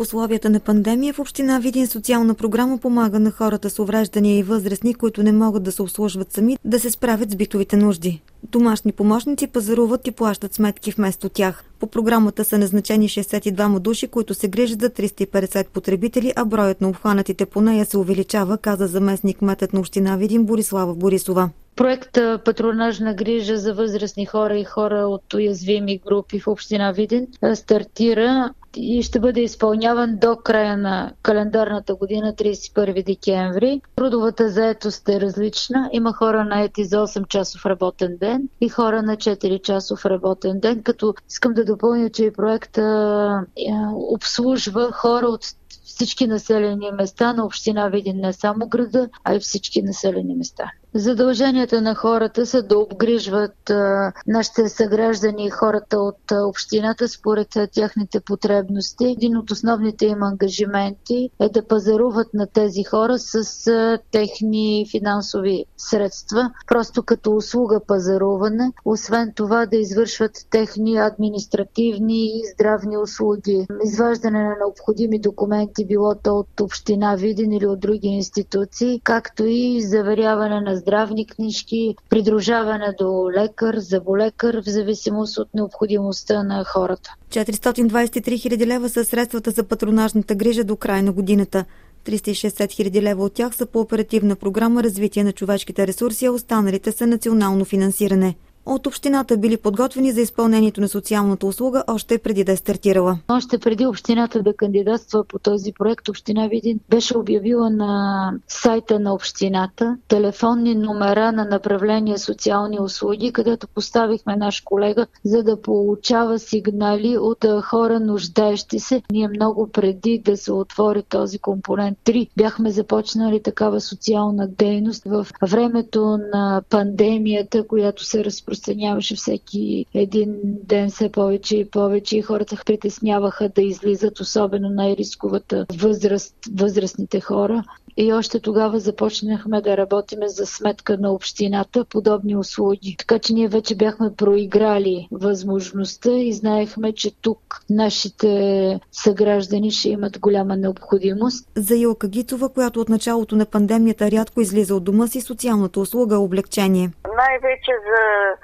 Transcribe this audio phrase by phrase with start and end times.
[0.00, 4.42] В условията на пандемия в община Видин социална програма помага на хората с увреждания и
[4.42, 8.22] възрастни, които не могат да се обслужват сами, да се справят с битовите нужди.
[8.42, 11.64] Домашни помощници пазаруват и плащат сметки вместо тях.
[11.80, 16.88] По програмата са назначени 62 души, които се грижат за 350 потребители, а броят на
[16.88, 21.50] обхванатите по нея се увеличава, каза заместник метът на община Видин Борислава Борисова.
[21.76, 28.54] Проект Патронажна грижа за възрастни хора и хора от уязвими групи в община Видин стартира
[28.76, 33.80] и ще бъде изпълняван до края на календарната година, 31 декември.
[33.96, 35.90] Трудовата заетост е различна.
[35.92, 40.82] Има хора наети за 8 часов работен ден и хора на 4 часов работен ден,
[40.82, 43.46] като искам да допълня, че и проекта
[43.94, 45.44] обслужва хора от
[45.84, 50.72] всички населени места на община Видин, не само града, а и всички населени места.
[50.94, 57.56] Задълженията на хората са да обгрижват а, нашите съграждани и хората от а, общината според
[57.56, 59.04] а, тяхните потребности.
[59.04, 65.64] Един от основните им ангажименти е да пазаруват на тези хора с а, техни финансови
[65.76, 68.72] средства, просто като услуга пазаруване.
[68.84, 73.66] Освен това да извършват техни административни и здравни услуги.
[73.84, 79.82] Изваждане на необходими документи, било то от община Видин или от други институции, както и
[79.82, 87.14] заверяване на здравни книжки, придружаване до лекар, заболекар, в зависимост от необходимостта на хората.
[87.30, 91.64] 423 хиляди лева са средствата за патронажната грижа до края на годината.
[92.04, 96.92] 360 хиляди лева от тях са по оперативна програма Развитие на човешките ресурси, а останалите
[96.92, 98.34] са национално финансиране
[98.70, 103.18] от общината били подготвени за изпълнението на социалната услуга още преди да е стартирала.
[103.28, 109.14] Още преди общината да кандидатства по този проект, община Видин беше обявила на сайта на
[109.14, 117.18] общината телефонни номера на направление социални услуги, където поставихме наш колега, за да получава сигнали
[117.18, 119.02] от хора нуждаещи се.
[119.12, 125.26] Ние много преди да се отвори този компонент 3 бяхме започнали такава социална дейност в
[125.42, 132.22] времето на пандемията, която се разпространява разпространяваше всеки един ден все повече и повече и
[132.22, 137.64] хората притесняваха да излизат, особено най-рисковата възраст, възрастните хора.
[137.96, 142.96] И още тогава започнахме да работиме за сметка на общината подобни услуги.
[142.98, 147.40] Така че ние вече бяхме проиграли възможността и знаехме, че тук
[147.70, 151.48] нашите съграждани ще имат голяма необходимост.
[151.56, 156.14] За Илка Гицова, която от началото на пандемията рядко излиза от дома си, социалната услуга
[156.14, 156.90] е облегчение.
[157.16, 158.00] Най-вече за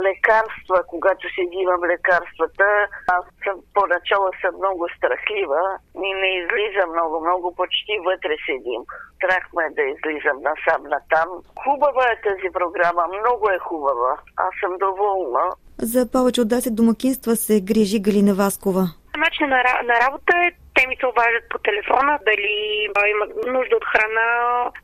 [0.09, 2.69] лекарства, когато си взимам лекарствата,
[3.17, 5.63] аз съм, поначало съм много страхлива
[6.07, 8.83] и не излизам много, много почти вътре седим
[9.17, 11.29] страх ме да излизам насам натам.
[11.65, 14.13] Хубава е тази програма, много е хубава.
[14.37, 15.45] Аз съм доволна.
[15.79, 18.85] За повече от 10 домакинства се грижи Галина Васкова.
[19.17, 22.55] Начин на, на работа е те ми се обаждат по телефона, дали
[23.15, 24.31] имат нужда от храна,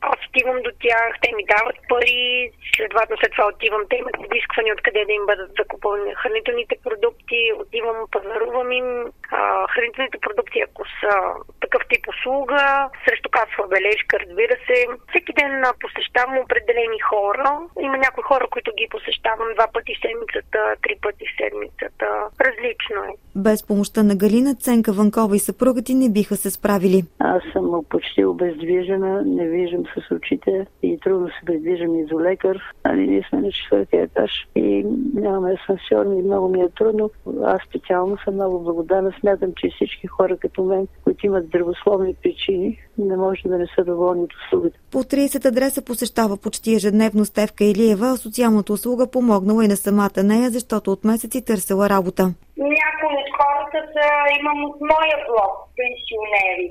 [0.00, 4.74] аз отивам до тях, те ми дават пари, следователно след това отивам, те имат изисквания
[4.74, 8.88] откъде да им бъдат закупвани хранителните продукти, отивам, пазарувам им
[9.30, 11.12] а, хранителните продукти, ако са
[11.60, 14.76] такъв тип услуга, срещу касова бележка, разбира се.
[15.08, 17.48] Всеки ден посещавам определени хора.
[17.80, 22.06] Има някои хора, които ги посещавам два пъти в седмицата, три пъти в седмицата.
[22.46, 23.12] Различно е.
[23.36, 27.02] Без помощта на Галина, Ценка Ванкова и съпруга ти не биха се справили.
[27.18, 32.56] Аз съм почти обездвижена, не виждам с очите и трудно се придвижам и до лекар.
[32.84, 37.10] Али ние сме на четвъртия етаж и нямаме асансьор и много ми е трудно.
[37.44, 39.12] Аз специално съм много благодарна.
[39.20, 43.84] Смятам, че всички хора като мен, които имат здравословни причини, не може да не са
[43.84, 44.78] доволни от услугата.
[44.90, 50.22] По 30 адреса посещава почти ежедневно Стевка Илиева, а социалната услуга помогнала и на самата
[50.24, 52.22] нея, защото от месеци търсила работа.
[52.56, 54.06] Някои хората са,
[54.38, 56.66] имам от моя блок пенсионери,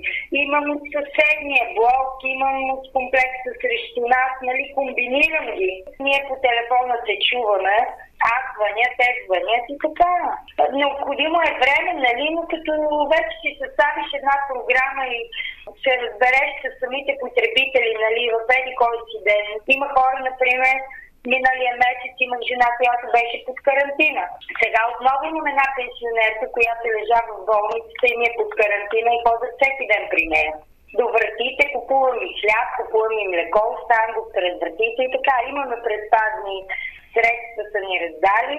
[0.45, 5.71] имам от съседния блок, имам от комплекса срещу нас, нали, комбинирам ги.
[6.05, 7.77] Ние по телефона се чуваме,
[8.35, 10.13] аз звъня, те звънят и така.
[10.81, 12.73] Необходимо е време, нали, но като
[13.13, 15.19] вече си съставиш една програма и
[15.83, 19.45] се разбереш с самите потребители, нали, в еди кой си ден.
[19.75, 20.77] Има хора, например,
[21.29, 24.23] Миналия месец имах жена, която беше под карантина.
[24.61, 29.23] Сега отново имам една пенсионерка, която лежа в болницата и ми е под карантина и
[29.25, 30.53] ходят всеки ден при нея.
[30.99, 35.35] До вратите купувам и хляб, купувам и млеко, оставям го пред вратите и така.
[35.41, 36.57] Имаме предпазни
[37.13, 38.57] средства са ни раздали.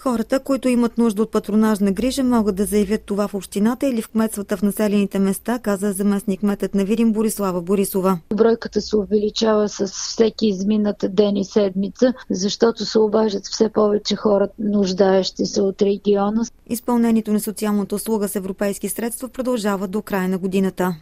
[0.00, 4.08] Хората, които имат нужда от патронажна грижа, могат да заявят това в общината или в
[4.08, 8.18] кметствата в населените места, каза заместник кметът на Видин Борислава Борисова.
[8.34, 14.48] Бройката се увеличава с всеки изминат ден и седмица, защото се обаждат все повече хора,
[14.58, 16.42] нуждаещи се от региона.
[16.70, 20.94] Изпълнението на социалната услуга с европейски средства продължава до края на годината.